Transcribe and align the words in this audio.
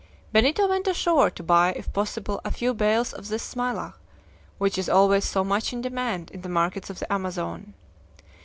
Benito 0.33 0.67
went 0.67 0.87
ashore, 0.87 1.29
to 1.29 1.43
buy, 1.43 1.73
if 1.73 1.93
possible, 1.93 2.41
a 2.43 2.49
few 2.49 2.73
bales 2.73 3.13
of 3.13 3.27
this 3.27 3.43
smilax, 3.43 3.99
which 4.57 4.79
is 4.79 4.89
always 4.89 5.23
so 5.25 5.43
much 5.43 5.73
in 5.73 5.81
demand 5.81 6.31
in 6.31 6.41
the 6.41 6.49
markets 6.49 6.89
of 6.89 6.97
the 6.97 7.13
Amazon. 7.13 7.75